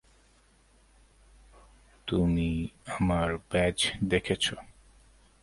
তুমি 2.07 2.49
আমার 2.87 3.29
ব্যাজ 3.51 3.77
দেখেছো। 4.03 4.55